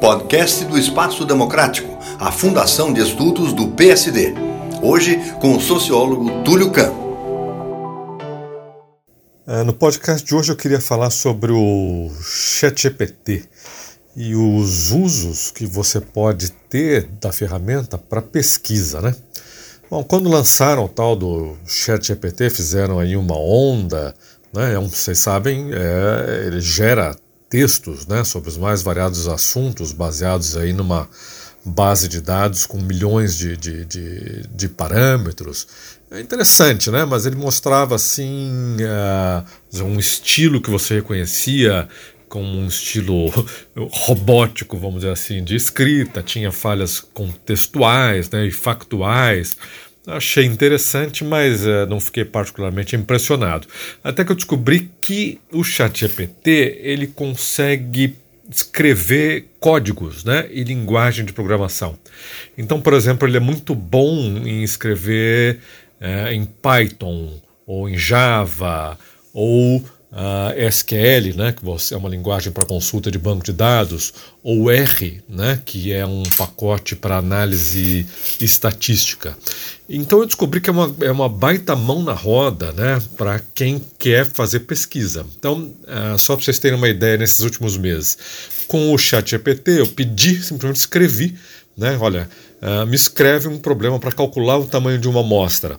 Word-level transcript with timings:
Podcast 0.00 0.64
do 0.64 0.76
Espaço 0.76 1.24
Democrático, 1.24 1.96
a 2.18 2.32
Fundação 2.32 2.92
de 2.92 3.00
Estudos 3.00 3.52
do 3.52 3.68
PSD. 3.68 4.34
Hoje 4.82 5.16
com 5.40 5.56
o 5.56 5.60
sociólogo 5.60 6.42
Túlio 6.42 6.72
Campos. 6.72 7.06
É, 9.46 9.62
no 9.62 9.72
podcast 9.72 10.26
de 10.26 10.34
hoje 10.34 10.50
eu 10.50 10.56
queria 10.56 10.80
falar 10.80 11.10
sobre 11.10 11.52
o 11.52 12.10
ChatGPT 12.20 13.44
e 14.16 14.34
os 14.34 14.90
usos 14.90 15.52
que 15.52 15.64
você 15.64 16.00
pode 16.00 16.50
ter 16.50 17.04
da 17.20 17.30
ferramenta 17.30 17.96
para 17.96 18.20
pesquisa, 18.20 19.00
né? 19.00 19.14
Bom, 19.88 20.02
quando 20.02 20.28
lançaram 20.28 20.84
o 20.84 20.88
tal 20.88 21.14
do 21.14 21.56
ChatGPT, 21.64 22.50
fizeram 22.50 22.98
aí 22.98 23.16
uma 23.16 23.38
onda, 23.38 24.14
né? 24.52 24.74
É 24.74 24.78
vocês 24.78 25.18
sabem, 25.18 25.70
é, 25.72 26.46
ele 26.46 26.60
gera 26.60 27.16
textos, 27.48 28.06
né, 28.06 28.24
sobre 28.24 28.48
os 28.48 28.56
mais 28.56 28.82
variados 28.82 29.26
assuntos, 29.26 29.92
baseados 29.92 30.56
aí 30.56 30.72
numa 30.72 31.08
base 31.64 32.08
de 32.08 32.20
dados 32.20 32.66
com 32.66 32.78
milhões 32.78 33.36
de, 33.36 33.56
de, 33.56 33.84
de, 33.84 34.42
de 34.48 34.68
parâmetros. 34.68 35.66
É 36.10 36.20
interessante, 36.20 36.90
né? 36.90 37.04
Mas 37.04 37.26
ele 37.26 37.36
mostrava 37.36 37.94
assim 37.94 38.76
uh, 38.80 39.84
um 39.84 39.98
estilo 39.98 40.60
que 40.60 40.70
você 40.70 40.96
reconhecia 40.96 41.88
como 42.28 42.46
um 42.46 42.66
estilo 42.66 43.28
robótico, 43.76 44.78
vamos 44.78 45.00
dizer 45.00 45.12
assim, 45.12 45.42
de 45.42 45.56
escrita, 45.56 46.22
tinha 46.22 46.52
falhas 46.52 47.00
contextuais 47.00 48.30
né, 48.30 48.46
e 48.46 48.50
factuais. 48.50 49.56
Achei 50.08 50.46
interessante, 50.46 51.22
mas 51.22 51.66
uh, 51.66 51.86
não 51.86 52.00
fiquei 52.00 52.24
particularmente 52.24 52.96
impressionado. 52.96 53.68
Até 54.02 54.24
que 54.24 54.32
eu 54.32 54.36
descobri 54.36 54.90
que 55.02 55.38
o 55.52 55.62
ChatGPT 55.62 56.78
ele 56.80 57.06
consegue 57.06 58.16
escrever 58.50 59.50
códigos 59.60 60.24
né, 60.24 60.48
e 60.50 60.64
linguagem 60.64 61.26
de 61.26 61.34
programação. 61.34 61.98
Então, 62.56 62.80
por 62.80 62.94
exemplo, 62.94 63.28
ele 63.28 63.36
é 63.36 63.40
muito 63.40 63.74
bom 63.74 64.16
em 64.46 64.62
escrever 64.62 65.58
é, 66.00 66.32
em 66.32 66.46
Python 66.46 67.38
ou 67.66 67.86
em 67.86 67.98
Java 67.98 68.98
ou 69.34 69.84
uh, 70.12 70.68
SQL, 70.68 71.36
né, 71.36 71.52
que 71.52 71.94
é 71.94 71.96
uma 71.96 72.08
linguagem 72.08 72.52
para 72.52 72.64
consulta 72.64 73.10
de 73.10 73.18
banco 73.18 73.44
de 73.44 73.52
dados, 73.52 74.12
ou 74.42 74.70
R, 74.70 75.22
né, 75.28 75.60
que 75.64 75.92
é 75.92 76.04
um 76.04 76.22
pacote 76.36 76.96
para 76.96 77.16
análise 77.16 78.06
estatística. 78.40 79.36
Então 79.88 80.20
eu 80.20 80.26
descobri 80.26 80.60
que 80.60 80.68
é 80.68 80.72
uma, 80.72 80.94
é 81.00 81.10
uma 81.10 81.28
baita 81.28 81.74
mão 81.74 82.02
na 82.02 82.12
roda 82.12 82.72
né, 82.72 83.02
para 83.16 83.40
quem 83.54 83.82
quer 83.98 84.26
fazer 84.26 84.60
pesquisa. 84.60 85.26
Então, 85.38 85.72
uh, 85.84 86.18
só 86.18 86.34
para 86.34 86.44
vocês 86.44 86.58
terem 86.58 86.76
uma 86.76 86.88
ideia, 86.88 87.16
nesses 87.16 87.40
últimos 87.40 87.76
meses, 87.76 88.18
com 88.66 88.92
o 88.92 88.98
chat 88.98 89.30
GPT, 89.30 89.80
eu 89.80 89.86
pedi, 89.86 90.42
simplesmente 90.42 90.76
escrevi, 90.76 91.34
né, 91.76 91.96
olha, 92.00 92.28
uh, 92.60 92.86
me 92.86 92.96
escreve 92.96 93.48
um 93.48 93.58
problema 93.58 93.98
para 93.98 94.12
calcular 94.12 94.58
o 94.58 94.66
tamanho 94.66 94.98
de 94.98 95.08
uma 95.08 95.20
amostra. 95.20 95.78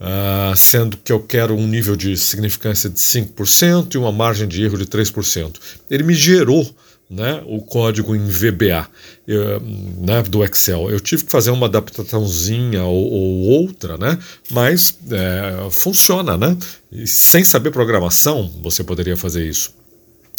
Uh, 0.00 0.54
sendo 0.56 0.96
que 0.96 1.12
eu 1.12 1.20
quero 1.20 1.54
um 1.54 1.66
nível 1.66 1.94
de 1.94 2.16
significância 2.16 2.90
de 2.90 2.98
5% 2.98 3.94
e 3.94 3.98
uma 3.98 4.10
margem 4.12 4.46
de 4.46 4.62
erro 4.62 4.76
de 4.76 4.86
3%. 4.86 5.54
Ele 5.88 6.02
me 6.02 6.14
gerou 6.14 6.68
né, 7.08 7.42
o 7.46 7.60
código 7.60 8.14
em 8.14 8.26
VBA 8.26 8.88
eu, 9.26 9.60
né, 9.60 10.22
do 10.22 10.44
Excel. 10.44 10.90
Eu 10.90 10.98
tive 11.00 11.24
que 11.24 11.30
fazer 11.30 11.50
uma 11.50 11.66
adaptaçãozinha 11.66 12.82
ou, 12.84 13.12
ou 13.12 13.40
outra, 13.62 13.96
né, 13.96 14.18
mas 14.50 14.98
é, 15.10 15.70
funciona. 15.70 16.36
Né? 16.36 16.56
E 16.90 17.06
sem 17.06 17.44
saber 17.44 17.70
programação, 17.70 18.50
você 18.62 18.82
poderia 18.82 19.16
fazer 19.16 19.46
isso. 19.46 19.72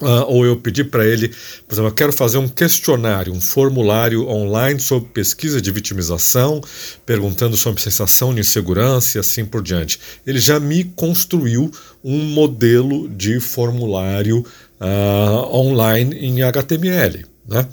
Uh, 0.00 0.24
ou 0.26 0.44
eu 0.44 0.56
pedi 0.58 0.84
para 0.84 1.06
ele, 1.06 1.28
por 1.66 1.74
exemplo, 1.74 1.88
eu 1.88 1.94
quero 1.94 2.12
fazer 2.12 2.36
um 2.36 2.48
questionário, 2.48 3.32
um 3.32 3.40
formulário 3.40 4.28
online 4.28 4.78
sobre 4.78 5.08
pesquisa 5.08 5.60
de 5.60 5.70
vitimização, 5.70 6.60
perguntando 7.06 7.56
sobre 7.56 7.80
sensação 7.80 8.34
de 8.34 8.40
insegurança 8.40 9.16
e 9.16 9.20
assim 9.20 9.44
por 9.46 9.62
diante. 9.62 9.98
Ele 10.26 10.38
já 10.38 10.60
me 10.60 10.84
construiu 10.84 11.70
um 12.04 12.18
modelo 12.18 13.08
de 13.08 13.40
formulário 13.40 14.44
uh, 14.80 15.56
online 15.56 16.14
em 16.16 16.42
HTML. 16.42 17.24
Né? 17.48 17.66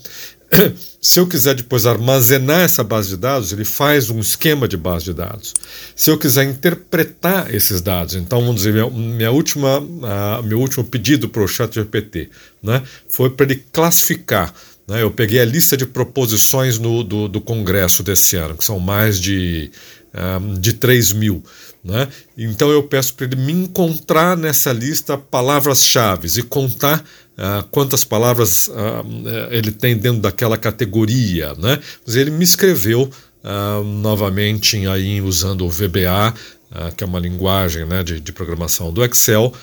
Se 1.01 1.19
eu 1.19 1.27
quiser 1.27 1.55
depois 1.55 1.85
armazenar 1.85 2.61
essa 2.61 2.83
base 2.83 3.09
de 3.09 3.17
dados, 3.17 3.51
ele 3.51 3.65
faz 3.65 4.09
um 4.09 4.19
esquema 4.19 4.67
de 4.67 4.77
base 4.77 5.05
de 5.05 5.13
dados. 5.13 5.53
Se 5.95 6.09
eu 6.09 6.17
quiser 6.17 6.45
interpretar 6.45 7.53
esses 7.53 7.81
dados, 7.81 8.15
então 8.15 8.39
vamos 8.39 8.55
dizer, 8.55 8.71
minha, 8.71 8.89
minha 8.89 9.31
última, 9.31 9.79
uh, 9.79 10.43
meu 10.43 10.59
último 10.59 10.83
pedido 10.83 11.27
para 11.27 11.43
o 11.43 11.47
ChatGPT 11.47 12.29
né, 12.61 12.81
foi 13.09 13.29
para 13.29 13.45
ele 13.45 13.65
classificar. 13.73 14.53
Né, 14.87 15.01
eu 15.01 15.11
peguei 15.11 15.41
a 15.41 15.45
lista 15.45 15.75
de 15.75 15.85
proposições 15.85 16.79
no, 16.79 17.03
do, 17.03 17.27
do 17.27 17.41
Congresso 17.41 18.01
desse 18.01 18.37
ano, 18.37 18.55
que 18.55 18.63
são 18.63 18.79
mais 18.79 19.19
de, 19.19 19.71
uh, 20.13 20.57
de 20.57 20.71
3 20.71 21.11
mil. 21.13 21.43
Né? 21.83 22.07
Então 22.37 22.71
eu 22.71 22.81
peço 22.81 23.13
para 23.13 23.25
ele 23.25 23.35
me 23.35 23.51
encontrar 23.51 24.37
nessa 24.37 24.71
lista 24.71 25.17
palavras-chave 25.17 26.29
e 26.39 26.41
contar 26.41 27.03
ah, 27.37 27.65
quantas 27.71 28.03
palavras 28.03 28.69
ah, 28.69 29.03
ele 29.49 29.71
tem 29.71 29.97
dentro 29.97 30.21
daquela 30.21 30.57
categoria. 30.57 31.53
Né? 31.55 31.79
Mas 32.05 32.15
ele 32.15 32.31
me 32.31 32.43
escreveu 32.43 33.09
ah, 33.43 33.81
novamente 33.83 34.85
aí 34.87 35.21
usando 35.21 35.65
o 35.65 35.69
VBA, 35.69 36.33
que 36.97 37.03
é 37.03 37.07
uma 37.07 37.19
linguagem 37.19 37.85
né, 37.85 38.01
de, 38.01 38.19
de 38.19 38.31
programação 38.31 38.91
do 38.91 39.05
Excel, 39.05 39.53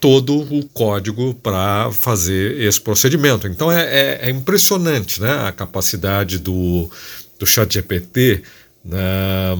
todo 0.00 0.34
o 0.50 0.66
código 0.70 1.34
para 1.34 1.92
fazer 1.92 2.58
esse 2.58 2.80
procedimento. 2.80 3.46
Então 3.46 3.70
é, 3.70 3.82
é, 3.82 4.18
é, 4.22 4.30
impressionante 4.30 5.20
né, 5.20 5.46
a 5.46 5.52
capacidade 5.52 6.38
do, 6.38 6.90
do 7.38 7.44
ChatGPT 7.44 8.42
né, 8.82 9.54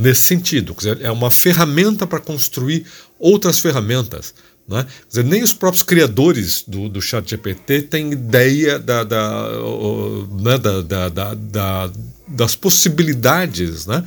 nesse 0.00 0.22
sentido. 0.22 0.74
É 1.00 1.10
uma 1.10 1.30
ferramenta 1.30 2.06
para 2.06 2.20
construir 2.20 2.86
outras 3.18 3.58
ferramentas. 3.58 4.32
Né? 4.70 4.86
Dizer, 5.08 5.24
nem 5.24 5.42
os 5.42 5.52
próprios 5.52 5.82
criadores 5.82 6.62
do, 6.66 6.88
do 6.88 7.02
chat 7.02 7.28
GPT 7.28 7.82
têm 7.82 8.12
ideia 8.12 8.78
da, 8.78 9.02
da, 9.02 9.48
né, 10.40 10.56
da, 10.58 11.08
da, 11.08 11.34
da 11.34 11.90
das 12.28 12.54
possibilidades 12.54 13.86
né, 13.86 14.04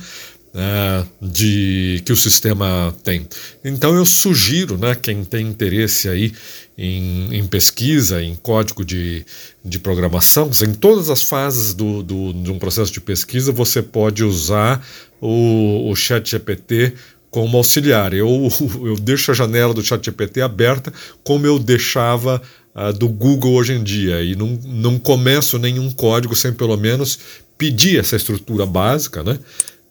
é, 0.54 1.04
de 1.20 2.00
que 2.04 2.12
o 2.12 2.16
sistema 2.16 2.94
tem. 3.02 3.28
Então 3.62 3.94
eu 3.94 4.06
sugiro, 4.06 4.78
né, 4.78 4.94
quem 4.94 5.22
tem 5.24 5.46
interesse 5.46 6.08
aí 6.08 6.32
em, 6.78 7.36
em 7.36 7.46
pesquisa, 7.46 8.22
em 8.22 8.34
código 8.34 8.84
de, 8.84 9.26
de 9.64 9.78
programação, 9.78 10.50
em 10.62 10.72
todas 10.72 11.10
as 11.10 11.22
fases 11.22 11.74
do, 11.74 12.02
do, 12.02 12.32
de 12.32 12.50
um 12.50 12.58
processo 12.58 12.92
de 12.92 13.00
pesquisa 13.00 13.52
você 13.52 13.82
pode 13.82 14.24
usar 14.24 14.84
o, 15.20 15.90
o 15.90 15.94
chat 15.94 16.30
GPT 16.30 16.94
como 17.34 17.56
auxiliar. 17.56 18.14
Eu, 18.14 18.48
eu 18.86 18.94
deixo 18.94 19.32
a 19.32 19.34
janela 19.34 19.74
do 19.74 19.82
ChatGPT 19.82 20.40
aberta 20.40 20.92
como 21.24 21.44
eu 21.44 21.58
deixava 21.58 22.40
uh, 22.76 22.92
do 22.92 23.08
Google 23.08 23.54
hoje 23.54 23.72
em 23.72 23.82
dia 23.82 24.22
e 24.22 24.36
não, 24.36 24.56
não 24.64 24.98
começo 25.00 25.58
nenhum 25.58 25.90
código 25.90 26.36
sem 26.36 26.52
pelo 26.52 26.76
menos 26.76 27.18
pedir 27.58 27.98
essa 27.98 28.14
estrutura 28.14 28.64
básica 28.64 29.24
né, 29.24 29.40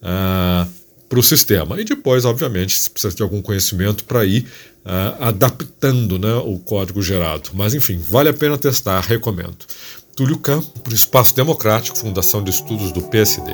uh, 0.02 0.70
para 1.10 1.20
o 1.20 1.24
sistema. 1.24 1.82
E 1.82 1.84
depois, 1.84 2.24
obviamente, 2.24 2.78
se 2.78 2.90
precisa 2.90 3.14
de 3.14 3.22
algum 3.22 3.42
conhecimento 3.42 4.06
para 4.06 4.24
ir 4.24 4.48
uh, 4.86 5.22
adaptando 5.24 6.18
né, 6.18 6.34
o 6.36 6.58
código 6.60 7.02
gerado. 7.02 7.50
Mas 7.54 7.74
enfim, 7.74 7.98
vale 7.98 8.30
a 8.30 8.34
pena 8.34 8.58
testar, 8.58 9.02
recomendo. 9.02 9.58
Túlio 10.16 10.38
Campo, 10.38 10.94
Espaço 10.94 11.36
Democrático, 11.36 11.98
Fundação 11.98 12.42
de 12.42 12.52
Estudos 12.52 12.94
do 12.94 13.02
PSD. 13.02 13.52